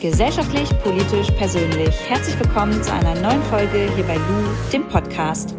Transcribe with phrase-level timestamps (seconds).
[0.00, 1.94] Gesellschaftlich, politisch, persönlich.
[2.08, 5.54] Herzlich willkommen zu einer neuen Folge hier bei Lu, dem Podcast.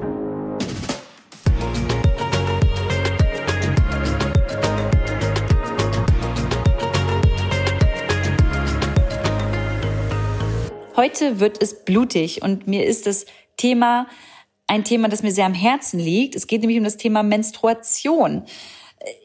[10.95, 13.27] Heute wird es blutig und mir ist das
[13.57, 14.07] Thema
[14.65, 16.35] ein Thema, das mir sehr am Herzen liegt.
[16.35, 18.45] Es geht nämlich um das Thema Menstruation.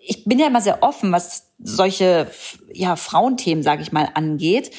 [0.07, 2.31] Ich bin ja immer sehr offen, was solche
[2.73, 4.73] ja, Frauenthemen, sage ich mal, angeht.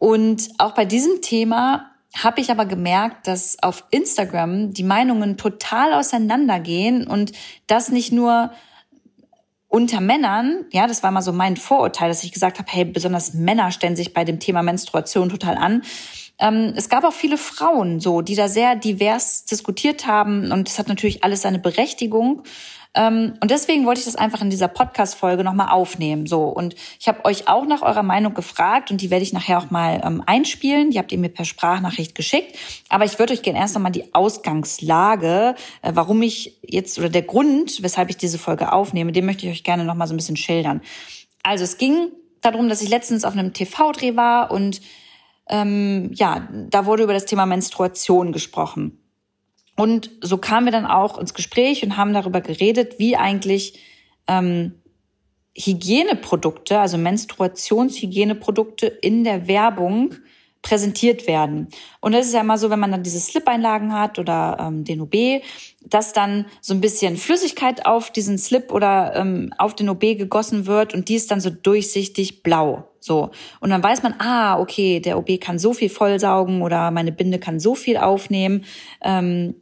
[0.00, 5.92] Und auch bei diesem Thema habe ich aber gemerkt, dass auf Instagram die Meinungen total
[5.92, 7.32] auseinandergehen und
[7.66, 8.50] das nicht nur
[9.68, 13.34] unter Männern, ja, das war mal so mein Vorurteil, dass ich gesagt habe, hey, besonders
[13.34, 15.82] Männer stellen sich bei dem Thema Menstruation total an.
[16.40, 20.78] Ähm, es gab auch viele Frauen, so, die da sehr divers diskutiert haben und es
[20.78, 22.42] hat natürlich alles seine Berechtigung.
[22.92, 26.26] Ähm, und deswegen wollte ich das einfach in dieser Podcast-Folge nochmal aufnehmen.
[26.26, 26.44] So.
[26.44, 29.70] Und ich habe euch auch nach eurer Meinung gefragt und die werde ich nachher auch
[29.70, 30.90] mal ähm, einspielen.
[30.90, 32.56] Die habt ihr mir per Sprachnachricht geschickt.
[32.88, 37.22] Aber ich würde euch gerne erst nochmal die Ausgangslage, äh, warum ich jetzt, oder der
[37.22, 40.36] Grund, weshalb ich diese Folge aufnehme, den möchte ich euch gerne nochmal so ein bisschen
[40.36, 40.80] schildern.
[41.44, 42.08] Also es ging
[42.40, 44.80] darum, dass ich letztens auf einem TV-Dreh war und
[45.50, 48.98] ähm, ja, da wurde über das Thema Menstruation gesprochen.
[49.76, 53.80] Und so kamen wir dann auch ins Gespräch und haben darüber geredet, wie eigentlich
[54.26, 54.74] ähm,
[55.56, 60.14] Hygieneprodukte, also Menstruationshygieneprodukte in der Werbung
[60.62, 61.68] präsentiert werden.
[62.00, 65.00] Und das ist ja immer so, wenn man dann diese Slip-Einlagen hat oder ähm, den
[65.00, 65.42] OB,
[65.82, 70.66] dass dann so ein bisschen Flüssigkeit auf diesen Slip oder ähm, auf den OB gegossen
[70.66, 72.90] wird und die ist dann so durchsichtig blau.
[73.00, 73.30] So.
[73.60, 77.38] Und dann weiß man, ah, okay, der OB kann so viel vollsaugen oder meine Binde
[77.38, 78.64] kann so viel aufnehmen.
[79.02, 79.54] Ähm,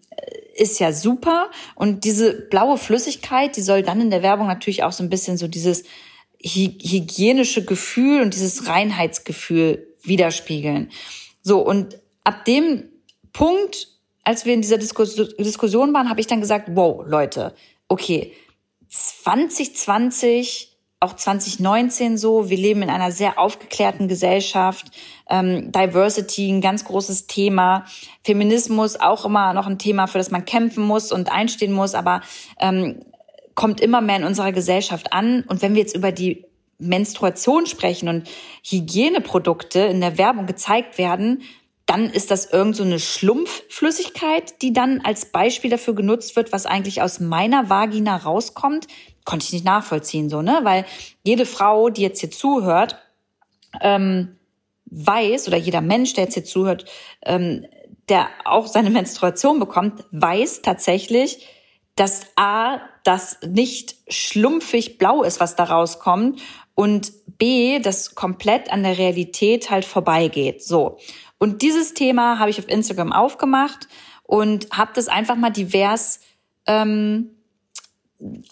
[0.55, 1.51] ist ja super.
[1.77, 5.37] Und diese blaue Flüssigkeit, die soll dann in der Werbung natürlich auch so ein bisschen
[5.37, 5.85] so dieses
[6.41, 10.91] hygienische Gefühl und dieses Reinheitsgefühl widerspiegeln.
[11.43, 12.85] So, und ab dem
[13.33, 13.89] Punkt,
[14.25, 17.55] als wir in dieser Diskus Diskussion waren, habe ich dann gesagt, wow, Leute,
[17.89, 18.33] okay,
[18.89, 24.87] 2020, auch 2019 so, wir leben in einer sehr aufgeklärten Gesellschaft,
[25.31, 27.85] ähm, Diversity ein ganz großes Thema,
[28.25, 32.23] Feminismus auch immer noch ein Thema, für das man kämpfen muss und einstehen muss, aber
[32.61, 33.01] ähm,
[33.55, 35.43] kommt immer mehr in unserer Gesellschaft an.
[35.49, 36.45] Und wenn wir jetzt über die
[36.79, 38.29] Menstruation sprechen und
[38.65, 41.43] Hygieneprodukte in der Werbung gezeigt werden,
[41.87, 46.67] dann ist das irgend so eine Schlumpfflüssigkeit, die dann als Beispiel dafür genutzt wird, was
[46.67, 48.87] eigentlich aus meiner Vagina rauskommt.
[49.25, 50.61] Konnte ich nicht nachvollziehen, so, ne?
[50.65, 50.85] Weil
[51.25, 52.99] jede Frau, die jetzt hier zuhört,
[53.81, 54.37] ähm,
[54.85, 56.85] weiß, oder jeder Mensch, der jetzt hier zuhört,
[57.25, 57.67] ähm,
[58.11, 61.47] der auch seine Menstruation bekommt, weiß tatsächlich,
[61.97, 66.41] dass A, das nicht schlumpfig blau ist, was da rauskommt
[66.79, 70.63] und B, das komplett an der Realität halt vorbeigeht.
[70.63, 70.99] So.
[71.37, 73.89] Und dieses Thema habe ich auf Instagram aufgemacht
[74.23, 76.21] und habe das einfach mal divers
[76.69, 77.31] ähm,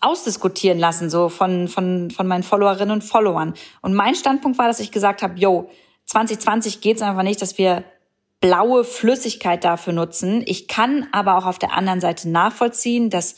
[0.01, 3.55] ausdiskutieren lassen, so von, von, von meinen Followerinnen und Followern.
[3.81, 5.71] Und mein Standpunkt war, dass ich gesagt habe, yo,
[6.07, 7.85] 2020 geht es einfach nicht, dass wir
[8.41, 10.43] blaue Flüssigkeit dafür nutzen.
[10.47, 13.37] Ich kann aber auch auf der anderen Seite nachvollziehen, dass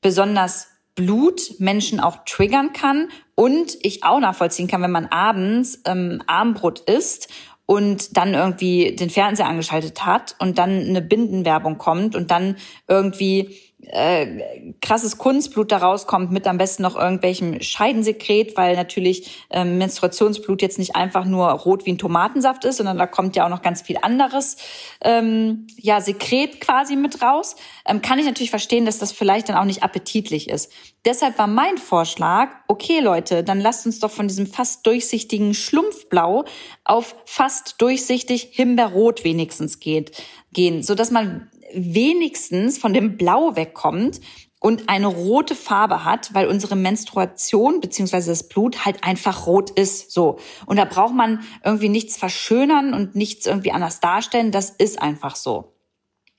[0.00, 0.66] besonders
[0.96, 6.80] Blut Menschen auch triggern kann und ich auch nachvollziehen kann, wenn man abends ähm, Abendbrot
[6.80, 7.28] isst
[7.66, 12.56] und dann irgendwie den Fernseher angeschaltet hat und dann eine Bindenwerbung kommt und dann
[12.88, 19.78] irgendwie äh, krasses Kunstblut da rauskommt mit am besten noch irgendwelchem Scheidensekret, weil natürlich ähm,
[19.78, 23.50] Menstruationsblut jetzt nicht einfach nur rot wie ein Tomatensaft ist, sondern da kommt ja auch
[23.50, 24.56] noch ganz viel anderes
[25.02, 27.56] ähm, ja Sekret quasi mit raus.
[27.84, 30.72] Ähm, kann ich natürlich verstehen, dass das vielleicht dann auch nicht appetitlich ist.
[31.04, 36.44] Deshalb war mein Vorschlag, okay Leute, dann lasst uns doch von diesem fast durchsichtigen Schlumpfblau
[36.84, 40.12] auf fast durchsichtig Himbeerrot wenigstens geht,
[40.52, 44.20] gehen, so dass man wenigstens von dem Blau wegkommt
[44.60, 50.10] und eine rote Farbe hat, weil unsere Menstruation beziehungsweise das Blut halt einfach rot ist.
[50.10, 50.38] So.
[50.66, 54.50] Und da braucht man irgendwie nichts verschönern und nichts irgendwie anders darstellen.
[54.50, 55.72] Das ist einfach so.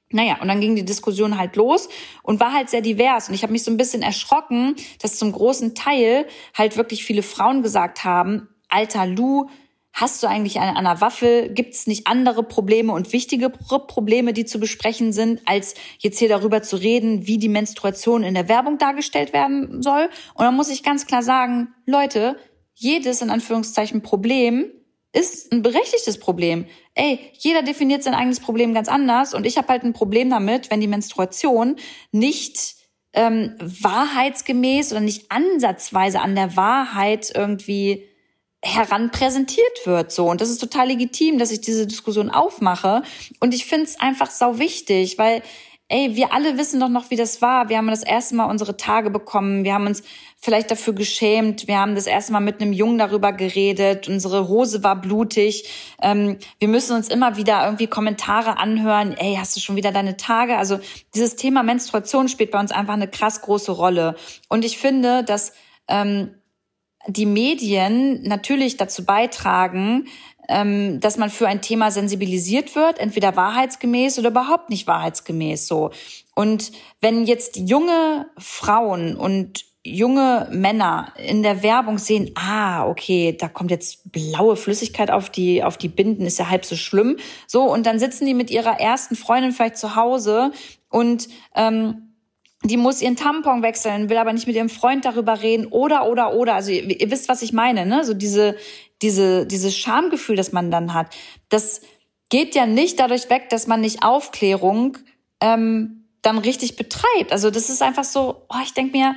[0.09, 1.89] Naja, und dann ging die Diskussion halt los
[2.23, 3.27] und war halt sehr divers.
[3.27, 7.23] Und ich habe mich so ein bisschen erschrocken, dass zum großen Teil halt wirklich viele
[7.23, 9.47] Frauen gesagt haben, alter Lu,
[9.99, 11.49] Hast du eigentlich an einer Waffel?
[11.49, 16.29] Gibt es nicht andere Probleme und wichtige Probleme, die zu besprechen sind, als jetzt hier
[16.29, 20.07] darüber zu reden, wie die Menstruation in der Werbung dargestellt werden soll?
[20.35, 22.37] Und dann muss ich ganz klar sagen, Leute,
[22.75, 24.65] jedes in Anführungszeichen Problem
[25.13, 26.67] ist ein berechtigtes Problem.
[26.93, 30.69] Ey, jeder definiert sein eigenes Problem ganz anders und ich habe halt ein Problem damit,
[30.69, 31.75] wenn die Menstruation
[32.11, 32.75] nicht
[33.13, 38.07] ähm, wahrheitsgemäß oder nicht ansatzweise an der Wahrheit irgendwie
[38.67, 43.01] heranpräsentiert wird so und das ist total legitim, dass ich diese Diskussion aufmache
[43.39, 45.41] und ich finde es einfach sau wichtig, weil
[45.89, 47.69] ey, wir alle wissen doch noch, wie das war.
[47.69, 49.63] Wir haben das erste Mal unsere Tage bekommen.
[49.63, 50.03] Wir haben uns
[50.37, 51.67] vielleicht dafür geschämt.
[51.67, 54.09] Wir haben das erste Mal mit einem Jungen darüber geredet.
[54.09, 55.69] Unsere Hose war blutig.
[56.01, 59.15] Ähm, wir müssen uns immer wieder irgendwie Kommentare anhören.
[59.17, 60.57] Ey, hast du schon wieder deine Tage?
[60.57, 60.79] Also
[61.15, 64.15] dieses Thema Menstruation spielt bei uns einfach eine krass große Rolle.
[64.49, 65.53] Und ich finde, dass
[65.87, 66.31] ähm,
[67.07, 70.07] die Medien natürlich dazu beitragen,
[70.49, 75.91] ähm, dass man für ein Thema sensibilisiert wird, entweder wahrheitsgemäß oder überhaupt nicht wahrheitsgemäß so.
[76.35, 76.71] Und
[77.01, 83.71] wenn jetzt junge Frauen und junge Männer in der Werbung sehen, ah, okay, da kommt
[83.71, 87.17] jetzt blaue Flüssigkeit auf die, auf die Binden, ist ja halb so schlimm.
[87.47, 90.51] So, und dann sitzen die mit ihrer ersten Freundin vielleicht zu Hause
[90.89, 92.06] und ähm,
[92.63, 96.33] die muss ihren Tampon wechseln, will aber nicht mit ihrem Freund darüber reden oder oder
[96.33, 96.55] oder.
[96.55, 98.03] Also ihr, ihr wisst, was ich meine, ne?
[98.03, 98.55] So diese
[99.01, 101.15] diese, dieses Schamgefühl, das man dann hat,
[101.49, 101.81] das
[102.29, 104.97] geht ja nicht dadurch weg, dass man nicht Aufklärung
[105.39, 107.31] ähm, dann richtig betreibt.
[107.31, 109.15] Also das ist einfach so, oh, ich denke mir,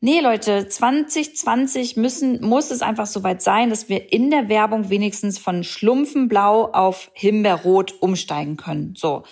[0.00, 4.90] nee Leute, 2020 müssen, muss es einfach so weit sein, dass wir in der Werbung
[4.90, 8.94] wenigstens von Schlumpfenblau auf Himbeerrot umsteigen können.
[8.96, 9.24] So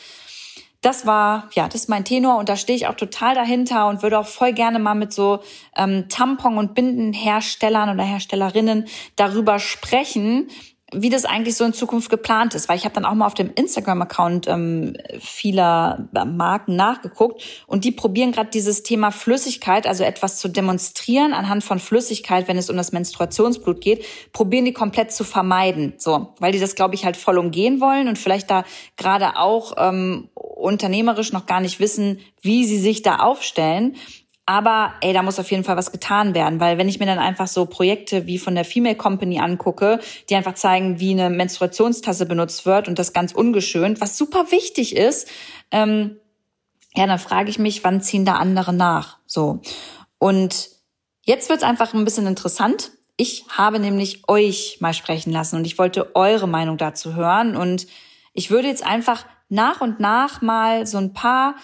[0.80, 4.02] das war, ja, das ist mein Tenor und da stehe ich auch total dahinter und
[4.02, 5.40] würde auch voll gerne mal mit so
[5.76, 8.86] ähm, Tampon- und Bindenherstellern oder Herstellerinnen
[9.16, 10.48] darüber sprechen,
[10.98, 13.34] wie das eigentlich so in Zukunft geplant ist, weil ich habe dann auch mal auf
[13.34, 20.38] dem Instagram-Account ähm, vieler Marken nachgeguckt und die probieren gerade dieses Thema Flüssigkeit, also etwas
[20.38, 25.24] zu demonstrieren anhand von Flüssigkeit, wenn es um das Menstruationsblut geht, probieren die komplett zu
[25.24, 28.64] vermeiden, so, weil die das glaube ich halt voll umgehen wollen und vielleicht da
[28.96, 33.96] gerade auch ähm, unternehmerisch noch gar nicht wissen, wie sie sich da aufstellen.
[34.48, 37.18] Aber ey, da muss auf jeden Fall was getan werden, weil wenn ich mir dann
[37.18, 39.98] einfach so Projekte wie von der Female Company angucke,
[40.30, 44.94] die einfach zeigen, wie eine Menstruationstasse benutzt wird und das ganz ungeschönt, was super wichtig
[44.94, 45.28] ist,
[45.72, 46.16] ähm,
[46.94, 49.18] ja, dann frage ich mich, wann ziehen da andere nach?
[49.26, 49.60] So.
[50.18, 50.68] Und
[51.24, 52.92] jetzt wird's einfach ein bisschen interessant.
[53.16, 57.88] Ich habe nämlich euch mal sprechen lassen und ich wollte eure Meinung dazu hören und
[58.32, 61.56] ich würde jetzt einfach nach und nach mal so ein paar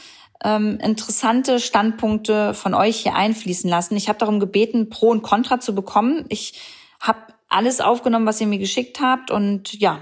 [0.44, 3.96] ähm, interessante Standpunkte von euch hier einfließen lassen.
[3.96, 6.24] Ich habe darum gebeten, Pro und Contra zu bekommen.
[6.28, 6.60] Ich
[7.00, 7.18] habe
[7.48, 9.98] alles aufgenommen, was ihr mir geschickt habt und ja,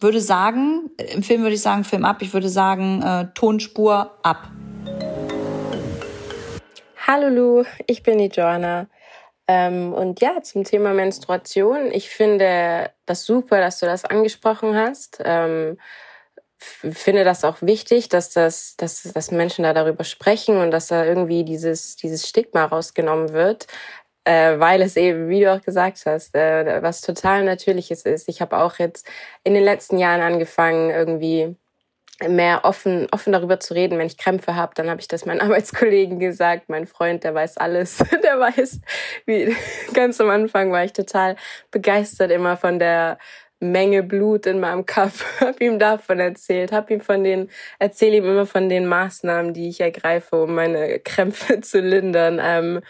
[0.00, 2.22] würde sagen, im Film würde ich sagen, Film ab.
[2.22, 4.50] Ich würde sagen, äh, Tonspur ab.
[7.06, 8.86] Hallo Lu, ich bin die Joanna.
[9.46, 11.90] Ähm, und ja, zum Thema Menstruation.
[11.90, 15.22] Ich finde das super, dass du das angesprochen hast.
[15.24, 15.78] Ähm,
[16.58, 21.04] finde das auch wichtig, dass das, dass, dass Menschen da darüber sprechen und dass da
[21.04, 23.66] irgendwie dieses, dieses Stigma rausgenommen wird,
[24.24, 28.28] äh, weil es eben, wie du auch gesagt hast, äh, was total Natürliches ist.
[28.28, 29.06] Ich habe auch jetzt
[29.44, 31.56] in den letzten Jahren angefangen, irgendwie
[32.26, 33.98] mehr offen, offen darüber zu reden.
[33.98, 36.68] Wenn ich Krämpfe habe, dann habe ich das meinen Arbeitskollegen gesagt.
[36.68, 37.98] Mein Freund, der weiß alles.
[38.22, 38.80] der weiß,
[39.26, 39.56] wie
[39.94, 41.36] ganz am Anfang war ich total
[41.70, 43.18] begeistert immer von der
[43.60, 48.24] Menge Blut in meinem Kopf, hab ihm davon erzählt, hab ihm von den, erzähle ihm
[48.24, 52.40] immer von den Maßnahmen, die ich ergreife, um meine Krämpfe zu lindern.
[52.42, 52.80] Ähm,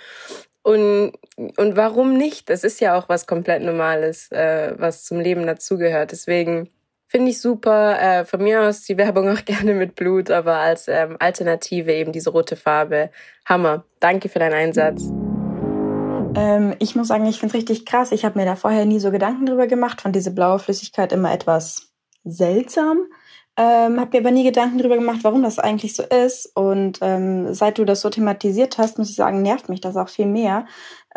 [0.63, 1.13] und,
[1.57, 2.51] und warum nicht?
[2.51, 6.13] Das ist ja auch was komplett Normales, äh, was zum Leben dazugehört.
[6.13, 6.69] Deswegen
[7.07, 7.99] finde ich super.
[8.01, 12.13] Äh, von mir aus die Werbung auch gerne mit Blut, aber als ähm, Alternative eben
[12.13, 13.11] diese rote Farbe.
[13.47, 13.85] Hammer.
[14.01, 15.11] Danke für deinen Einsatz.
[16.35, 18.13] Ähm, ich muss sagen, ich finde es richtig krass.
[18.13, 20.01] Ich habe mir da vorher nie so Gedanken drüber gemacht.
[20.01, 21.93] Fand diese blaue Flüssigkeit immer etwas
[22.25, 22.99] seltsam.
[23.57, 26.53] Ähm, habe mir aber nie Gedanken drüber gemacht, warum das eigentlich so ist.
[26.55, 30.09] Und ähm, seit du das so thematisiert hast, muss ich sagen, nervt mich das auch
[30.09, 30.67] viel mehr.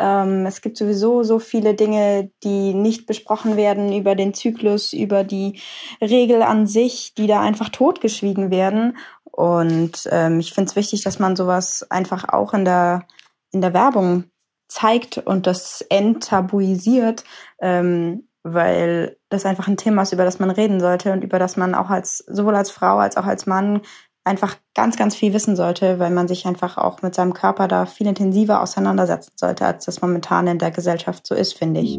[0.00, 5.22] Ähm, es gibt sowieso so viele Dinge, die nicht besprochen werden über den Zyklus, über
[5.22, 5.60] die
[6.00, 8.96] Regel an sich, die da einfach totgeschwiegen werden.
[9.22, 13.06] Und ähm, ich finde es wichtig, dass man sowas einfach auch in der
[13.52, 14.24] in der Werbung
[14.72, 17.24] zeigt und das enttabuisiert,
[17.60, 21.56] ähm, weil das einfach ein Thema ist, über das man reden sollte und über das
[21.56, 23.82] man auch als sowohl als Frau als auch als Mann
[24.24, 27.86] einfach ganz, ganz viel wissen sollte, weil man sich einfach auch mit seinem Körper da
[27.86, 31.98] viel intensiver auseinandersetzen sollte, als das momentan in der Gesellschaft so ist, finde ich.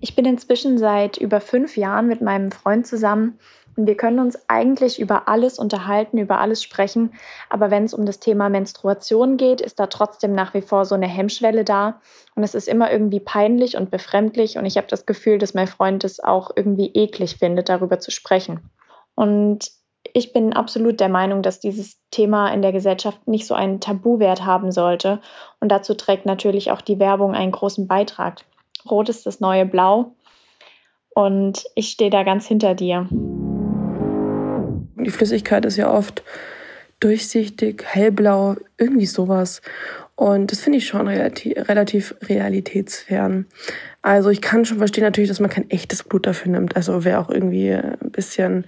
[0.00, 3.38] Ich bin inzwischen seit über fünf Jahren mit meinem Freund zusammen
[3.76, 7.12] wir können uns eigentlich über alles unterhalten, über alles sprechen.
[7.50, 10.94] Aber wenn es um das Thema Menstruation geht, ist da trotzdem nach wie vor so
[10.94, 12.00] eine Hemmschwelle da.
[12.34, 14.58] Und es ist immer irgendwie peinlich und befremdlich.
[14.58, 18.10] Und ich habe das Gefühl, dass mein Freund es auch irgendwie eklig findet, darüber zu
[18.10, 18.70] sprechen.
[19.14, 19.70] Und
[20.12, 24.44] ich bin absolut der Meinung, dass dieses Thema in der Gesellschaft nicht so einen Tabuwert
[24.44, 25.20] haben sollte.
[25.60, 28.42] Und dazu trägt natürlich auch die Werbung einen großen Beitrag
[28.90, 30.12] Rot ist das neue Blau.
[31.14, 33.08] Und ich stehe da ganz hinter dir.
[35.06, 36.22] Die Flüssigkeit ist ja oft
[37.00, 39.62] durchsichtig, hellblau, irgendwie sowas.
[40.16, 43.46] Und das finde ich schon relativ, relativ realitätsfern.
[44.02, 46.74] Also ich kann schon verstehen natürlich, dass man kein echtes Blut dafür nimmt.
[46.74, 48.66] Also wäre auch irgendwie ein bisschen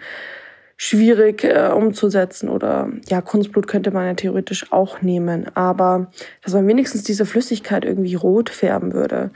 [0.76, 6.68] schwierig äh, umzusetzen oder ja, Kunstblut könnte man ja theoretisch auch nehmen, aber dass man
[6.68, 9.30] wenigstens diese Flüssigkeit irgendwie rot färben würde,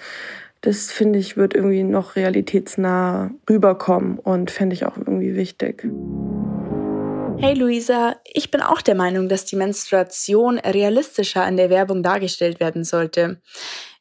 [0.60, 5.84] das finde ich, wird irgendwie noch realitätsnah rüberkommen und fände ich auch irgendwie wichtig.
[7.44, 12.60] Hey Luisa, ich bin auch der Meinung, dass die Menstruation realistischer in der Werbung dargestellt
[12.60, 13.42] werden sollte.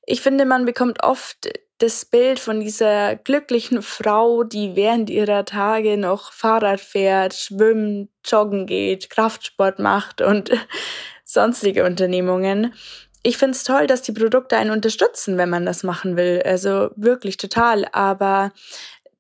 [0.06, 5.98] Ich finde, man bekommt oft das Bild von dieser glücklichen Frau, die während ihrer Tage
[5.98, 10.52] noch Fahrrad fährt, schwimmt, joggen geht, Kraftsport macht und
[11.26, 12.76] sonstige Unternehmungen.
[13.24, 16.44] Ich finde es toll, dass die Produkte einen unterstützen, wenn man das machen will.
[16.46, 17.88] Also wirklich total.
[17.92, 18.52] Aber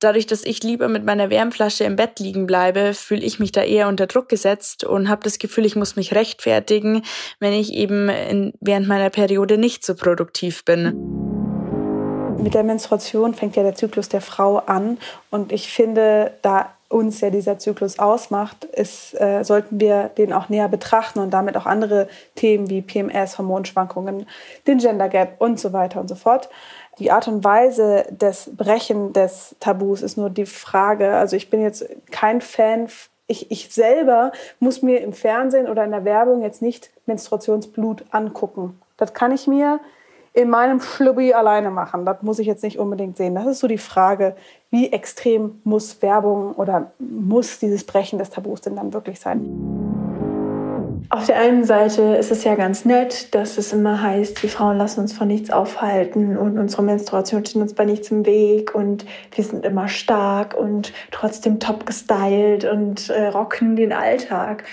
[0.01, 3.63] dadurch, dass ich lieber mit meiner Wärmflasche im Bett liegen bleibe, fühle ich mich da
[3.63, 7.03] eher unter Druck gesetzt und habe das Gefühl, ich muss mich rechtfertigen,
[7.39, 11.31] wenn ich eben in, während meiner Periode nicht so produktiv bin
[12.41, 14.98] mit der Menstruation fängt ja der Zyklus der Frau an.
[15.29, 20.50] Und ich finde, da uns ja dieser Zyklus ausmacht, ist, äh, sollten wir den auch
[20.50, 24.27] näher betrachten und damit auch andere Themen wie PMS, Hormonschwankungen,
[24.67, 26.50] den Gender Gap und so weiter und so fort.
[27.00, 31.15] Die Art und Weise des Brechen des Tabus ist nur die Frage.
[31.15, 32.88] Also ich bin jetzt kein Fan.
[33.27, 38.79] Ich, ich selber muss mir im Fernsehen oder in der Werbung jetzt nicht Menstruationsblut angucken.
[38.98, 39.79] Das kann ich mir
[40.33, 42.05] in meinem Schlubbi alleine machen.
[42.05, 43.36] Das muss ich jetzt nicht unbedingt sehen.
[43.36, 44.36] Das ist so die Frage,
[44.69, 49.90] wie extrem muss Werbung oder muss dieses Brechen des Tabus denn dann wirklich sein?
[51.12, 54.77] Auf der einen Seite ist es ja ganz nett, dass es immer heißt, wir Frauen
[54.77, 59.06] lassen uns von nichts aufhalten und unsere Menstruation steht uns bei nichts im Weg und
[59.36, 64.63] wir sind immer stark und trotzdem top gestylt und äh, rocken den Alltag.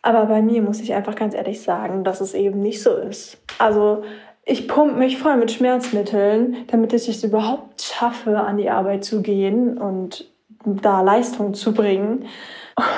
[0.00, 3.36] Aber bei mir muss ich einfach ganz ehrlich sagen, dass es eben nicht so ist.
[3.58, 4.02] Also
[4.46, 9.20] ich pumpe mich voll mit Schmerzmitteln, damit ich es überhaupt schaffe, an die Arbeit zu
[9.20, 10.26] gehen und
[10.66, 12.26] da Leistung zu bringen.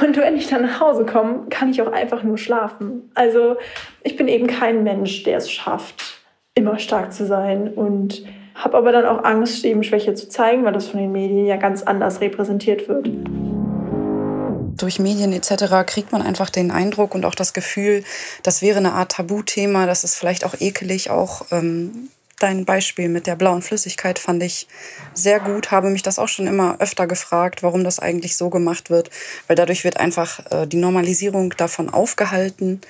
[0.02, 3.10] Und wenn ich dann nach Hause komme, kann ich auch einfach nur schlafen.
[3.14, 3.56] Also
[4.02, 6.20] ich bin eben kein Mensch, der es schafft,
[6.54, 8.24] immer stark zu sein und
[8.56, 11.56] habe aber dann auch Angst, eben Schwäche zu zeigen, weil das von den Medien ja
[11.56, 13.08] ganz anders repräsentiert wird
[14.78, 15.84] durch Medien etc.
[15.86, 18.04] kriegt man einfach den Eindruck und auch das Gefühl,
[18.42, 22.08] das wäre eine Art Tabuthema, das ist vielleicht auch ekelig, auch ähm,
[22.38, 24.68] dein Beispiel mit der blauen Flüssigkeit fand ich
[25.14, 28.90] sehr gut, habe mich das auch schon immer öfter gefragt, warum das eigentlich so gemacht
[28.90, 29.10] wird,
[29.46, 32.80] weil dadurch wird einfach äh, die Normalisierung davon aufgehalten.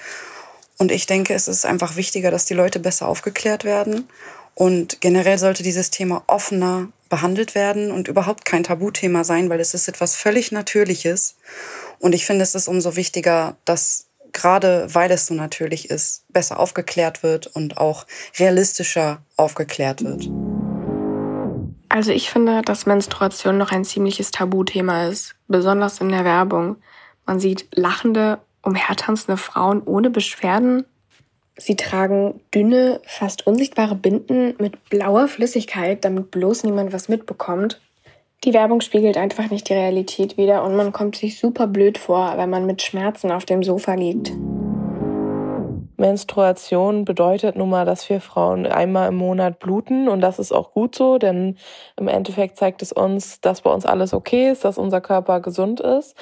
[0.79, 4.09] Und ich denke, es ist einfach wichtiger, dass die Leute besser aufgeklärt werden.
[4.55, 9.73] Und generell sollte dieses Thema offener behandelt werden und überhaupt kein Tabuthema sein, weil es
[9.73, 11.37] ist etwas völlig Natürliches.
[12.01, 16.59] Und ich finde, es ist umso wichtiger, dass gerade weil es so natürlich ist, besser
[16.59, 18.07] aufgeklärt wird und auch
[18.39, 20.29] realistischer aufgeklärt wird.
[21.89, 26.77] Also ich finde, dass Menstruation noch ein ziemliches Tabuthema ist, besonders in der Werbung.
[27.27, 30.85] Man sieht lachende, umhertanzende Frauen ohne Beschwerden.
[31.57, 37.81] Sie tragen dünne, fast unsichtbare Binden mit blauer Flüssigkeit, damit bloß niemand was mitbekommt.
[38.45, 42.35] Die Werbung spiegelt einfach nicht die Realität wider und man kommt sich super blöd vor,
[42.37, 44.33] wenn man mit Schmerzen auf dem Sofa liegt.
[45.99, 50.73] Menstruation bedeutet nun mal, dass wir Frauen einmal im Monat bluten und das ist auch
[50.73, 51.59] gut so, denn
[51.97, 55.81] im Endeffekt zeigt es uns, dass bei uns alles okay ist, dass unser Körper gesund
[55.81, 56.17] ist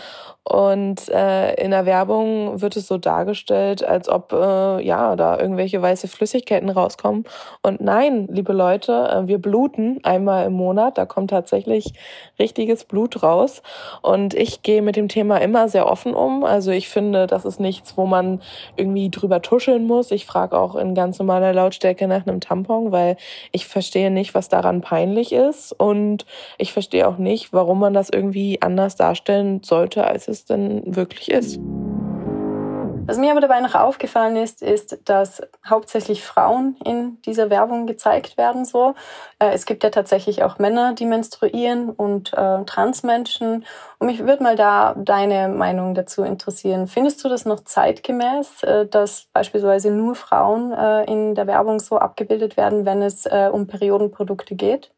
[0.49, 5.83] und äh, in der Werbung wird es so dargestellt, als ob äh, ja da irgendwelche
[5.83, 7.25] weiße Flüssigkeiten rauskommen.
[7.63, 10.99] Und nein, liebe Leute, äh, wir bluten einmal im Monat.
[10.99, 11.95] Da kommt tatsächlich
[12.39, 13.61] richtiges Blut raus.
[14.03, 16.45] Und ich gehe mit dem Thema immer sehr offen um.
[16.45, 18.41] Also ich finde, das ist nichts, wo man
[18.77, 20.11] irgendwie drüber tuscheln muss.
[20.11, 23.17] Ich frage auch in ganz normaler Lautstärke nach einem Tampon, weil
[23.53, 25.73] ich verstehe nicht, was daran peinlich ist.
[25.73, 26.25] Und
[26.59, 31.31] ich verstehe auch nicht, warum man das irgendwie anders darstellen sollte, als es denn wirklich
[31.31, 31.59] ist.
[33.07, 38.37] Was mir aber dabei noch aufgefallen ist, ist, dass hauptsächlich Frauen in dieser Werbung gezeigt
[38.37, 38.65] werden.
[38.65, 38.95] So,
[39.39, 43.65] äh, es gibt ja tatsächlich auch Männer, die menstruieren und äh, Transmenschen.
[43.99, 46.89] Und mich würde mal da deine Meinung dazu interessieren.
[46.89, 51.99] Findest du das noch zeitgemäß, äh, dass beispielsweise nur Frauen äh, in der Werbung so
[51.99, 54.91] abgebildet werden, wenn es äh, um Periodenprodukte geht?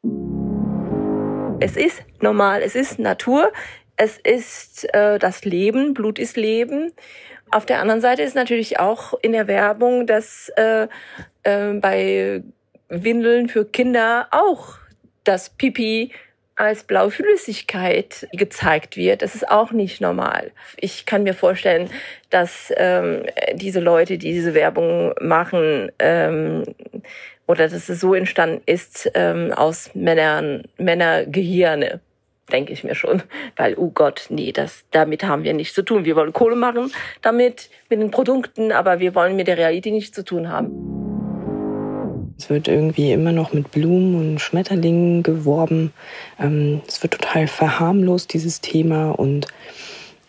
[1.61, 3.53] Es ist normal, es ist Natur.
[4.01, 6.93] Es ist äh, das Leben, Blut ist Leben.
[7.51, 10.89] Auf der anderen Seite ist natürlich auch in der Werbung, dass äh,
[11.43, 12.43] äh, bei
[12.89, 14.79] Windeln für Kinder auch
[15.29, 16.11] dass Pipi
[16.57, 19.21] als blaue Flüssigkeit gezeigt wird.
[19.21, 20.51] Das ist auch nicht normal.
[20.77, 21.91] Ich kann mir vorstellen,
[22.31, 23.25] dass ähm,
[23.55, 26.65] diese Leute, die diese Werbung machen, ähm,
[27.47, 32.01] oder dass es so entstanden ist ähm, aus Männern, Männergehirne,
[32.49, 33.23] denke ich mir schon.
[33.57, 36.05] Weil, oh Gott, nee, das, damit haben wir nichts zu tun.
[36.05, 40.13] Wir wollen Kohle machen damit, mit den Produkten, aber wir wollen mit der Realität nichts
[40.13, 40.99] zu tun haben.
[42.39, 45.93] Es wird irgendwie immer noch mit Blumen und Schmetterlingen geworben.
[46.39, 49.49] Ähm, es wird total verharmlost, dieses Thema, und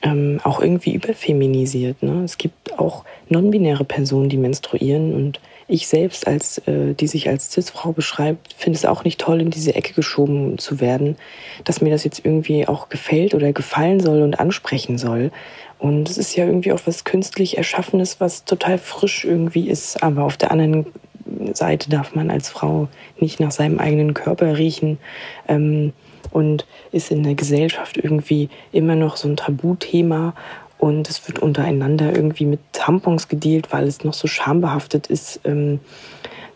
[0.01, 2.01] ähm, auch irgendwie überfeminisiert.
[2.01, 2.23] Ne?
[2.23, 7.51] Es gibt auch non-binäre Personen, die menstruieren und ich selbst, als äh, die sich als
[7.51, 11.15] Cis-Frau beschreibt, finde es auch nicht toll, in diese Ecke geschoben zu werden,
[11.63, 15.31] dass mir das jetzt irgendwie auch gefällt oder gefallen soll und ansprechen soll.
[15.77, 20.03] Und es ist ja irgendwie auch was künstlich Erschaffenes, was total frisch irgendwie ist.
[20.03, 20.87] Aber auf der anderen
[21.53, 24.97] Seite darf man als Frau nicht nach seinem eigenen Körper riechen
[25.47, 25.93] ähm,
[26.31, 30.33] und ist in der Gesellschaft irgendwie immer noch so ein Tabuthema
[30.79, 35.81] und es wird untereinander irgendwie mit Tampons gedealt, weil es noch so schambehaftet ist, ähm,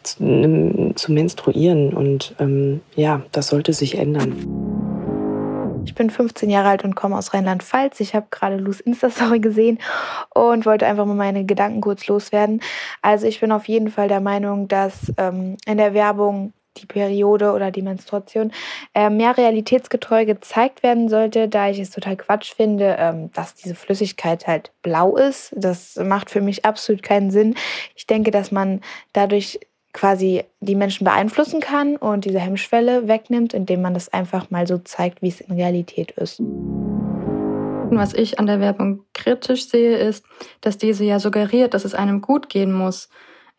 [0.02, 1.94] zu, zu, menstruieren.
[1.94, 4.34] Und ähm, ja, das sollte sich ändern.
[5.86, 8.00] Ich bin 15 Jahre alt und komme aus Rheinland-Pfalz.
[8.00, 9.80] Ich habe gerade Lus Insta-Story gesehen
[10.34, 12.62] und wollte einfach mal meine Gedanken kurz loswerden.
[13.02, 17.52] Also ich bin auf jeden Fall der Meinung, dass ähm, in der Werbung die Periode
[17.54, 18.52] oder die Menstruation
[18.94, 23.76] äh, mehr realitätsgetreu gezeigt werden sollte, da ich es total Quatsch finde, ähm, dass diese
[23.76, 25.54] Flüssigkeit halt blau ist.
[25.56, 27.56] Das macht für mich absolut keinen Sinn.
[27.96, 28.82] Ich denke, dass man
[29.14, 29.60] dadurch
[29.94, 34.80] quasi die Menschen beeinflussen kann und diese Hemmschwelle wegnimmt, indem man das einfach mal so
[34.80, 36.42] zeigt, wie es in Realität ist.
[37.92, 40.26] Was ich an der Werbung kritisch sehe, ist,
[40.62, 43.10] dass diese ja suggeriert, dass es einem gut gehen muss.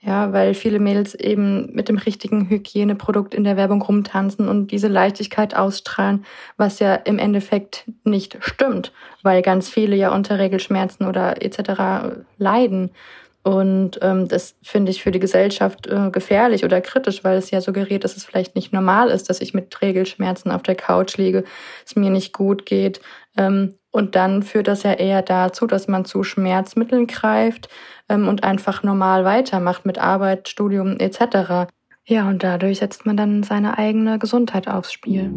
[0.06, 4.88] Ja, weil viele Mädels eben mit dem richtigen Hygieneprodukt in der Werbung rumtanzen und diese
[4.88, 6.26] Leichtigkeit ausstrahlen,
[6.58, 8.92] was ja im Endeffekt nicht stimmt,
[9.22, 12.20] weil ganz viele ja unter Regelschmerzen oder etc.
[12.36, 12.90] leiden.
[13.44, 17.60] Und ähm, das finde ich für die Gesellschaft äh, gefährlich oder kritisch, weil es ja
[17.60, 21.44] suggeriert, dass es vielleicht nicht normal ist, dass ich mit Regelschmerzen auf der Couch liege,
[21.84, 23.02] es mir nicht gut geht.
[23.36, 27.68] Ähm, und dann führt das ja eher dazu, dass man zu Schmerzmitteln greift
[28.08, 31.70] ähm, und einfach normal weitermacht mit Arbeit, Studium etc.
[32.06, 35.30] Ja, und dadurch setzt man dann seine eigene Gesundheit aufs Spiel.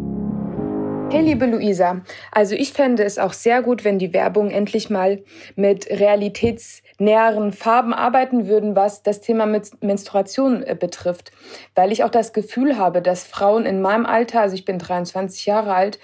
[1.10, 5.22] Hey liebe Luisa, also ich fände es auch sehr gut, wenn die Werbung endlich mal
[5.56, 9.46] mit realitätsnäheren Farben arbeiten würden, was das Thema
[9.80, 11.32] Menstruation äh, betrifft.
[11.74, 15.46] Weil ich auch das Gefühl habe, dass Frauen in meinem Alter, also ich bin 23
[15.46, 15.98] Jahre alt,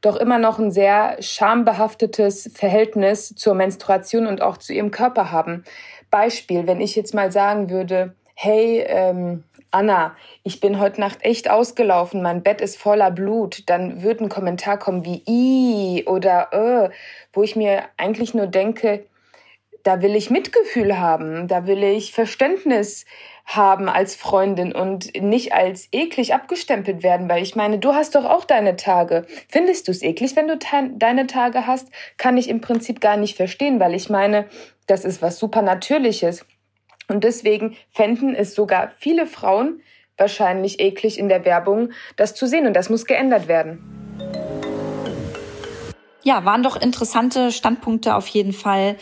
[0.00, 5.64] doch immer noch ein sehr schambehaftetes Verhältnis zur Menstruation und auch zu ihrem Körper haben.
[6.10, 9.44] Beispiel, wenn ich jetzt mal sagen würde, hey, ähm,
[9.76, 14.30] Anna, ich bin heute Nacht echt ausgelaufen, mein Bett ist voller Blut, dann würde ein
[14.30, 16.90] Kommentar kommen wie i oder äh,
[17.34, 19.04] wo ich mir eigentlich nur denke,
[19.82, 23.04] da will ich Mitgefühl haben, da will ich Verständnis
[23.44, 28.24] haben als Freundin und nicht als eklig abgestempelt werden, weil ich meine, du hast doch
[28.24, 29.26] auch deine Tage.
[29.46, 30.58] Findest du es eklig, wenn du
[30.94, 31.88] deine Tage hast?
[32.16, 34.46] Kann ich im Prinzip gar nicht verstehen, weil ich meine,
[34.86, 36.46] das ist was super Natürliches.
[37.08, 39.80] Und deswegen fänden es sogar viele Frauen
[40.16, 42.66] wahrscheinlich eklig in der Werbung, das zu sehen.
[42.66, 43.84] Und das muss geändert werden.
[46.22, 48.96] Ja, waren doch interessante Standpunkte auf jeden Fall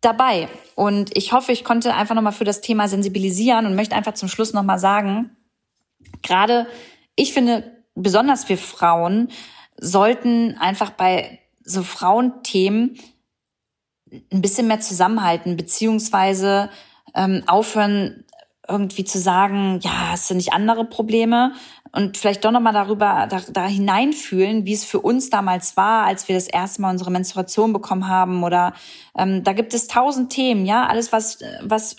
[0.00, 0.48] dabei.
[0.74, 4.28] Und ich hoffe, ich konnte einfach nochmal für das Thema sensibilisieren und möchte einfach zum
[4.28, 5.36] Schluss nochmal sagen,
[6.22, 6.66] gerade
[7.14, 9.30] ich finde, besonders wir Frauen
[9.78, 12.98] sollten einfach bei so Frauenthemen
[14.32, 16.70] ein bisschen mehr zusammenhalten, beziehungsweise
[17.16, 18.24] ähm, aufhören,
[18.68, 21.52] irgendwie zu sagen, ja, hast du nicht andere Probleme?
[21.92, 26.28] Und vielleicht doch nochmal darüber, da, da hineinfühlen, wie es für uns damals war, als
[26.28, 28.44] wir das erste Mal unsere Menstruation bekommen haben.
[28.44, 28.74] Oder
[29.16, 31.96] ähm, da gibt es tausend Themen, ja, alles, was, was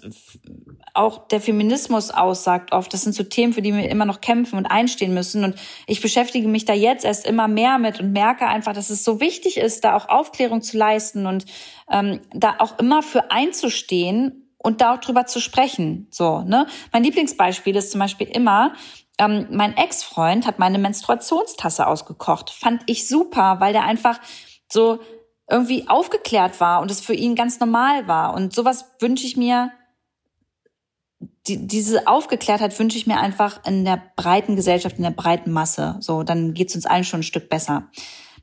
[0.93, 2.93] auch der Feminismus aussagt oft.
[2.93, 5.43] Das sind so Themen, für die wir immer noch kämpfen und einstehen müssen.
[5.43, 5.55] Und
[5.87, 9.19] ich beschäftige mich da jetzt erst immer mehr mit und merke einfach, dass es so
[9.19, 11.45] wichtig ist, da auch Aufklärung zu leisten und
[11.89, 16.07] ähm, da auch immer für einzustehen und da auch drüber zu sprechen.
[16.11, 16.67] So, ne?
[16.91, 18.73] Mein Lieblingsbeispiel ist zum Beispiel immer,
[19.17, 22.49] ähm, mein Ex-Freund hat meine Menstruationstasse ausgekocht.
[22.49, 24.19] Fand ich super, weil der einfach
[24.71, 24.99] so
[25.49, 28.33] irgendwie aufgeklärt war und es für ihn ganz normal war.
[28.33, 29.71] Und sowas wünsche ich mir,
[31.47, 35.95] die, diese Aufgeklärtheit wünsche ich mir einfach in der breiten Gesellschaft, in der breiten Masse.
[36.01, 37.89] So, dann geht's uns allen schon ein Stück besser.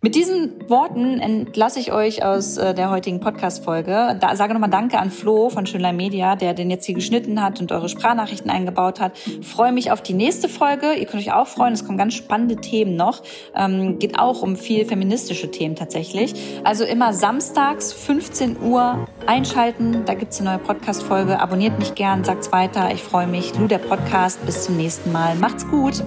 [0.05, 4.19] Mit diesen Worten entlasse ich euch aus äh, der heutigen Podcast-Folge.
[4.21, 7.59] Da sage nochmal Danke an Flo von Schönlein Media, der den jetzt hier geschnitten hat
[7.59, 9.17] und eure Sprachnachrichten eingebaut hat.
[9.41, 10.93] Freue mich auf die nächste Folge.
[10.93, 13.23] Ihr könnt euch auch freuen, es kommen ganz spannende Themen noch.
[13.57, 16.35] Ähm, geht auch um viel feministische Themen tatsächlich.
[16.65, 20.03] Also immer samstags, 15 Uhr einschalten.
[20.05, 21.41] Da gibt's eine neue Podcast-Folge.
[21.41, 22.93] Abonniert mich gern, sagt's weiter.
[22.93, 23.59] Ich freue mich.
[23.59, 24.45] Lu der Podcast.
[24.45, 25.35] Bis zum nächsten Mal.
[25.37, 26.05] Macht's gut.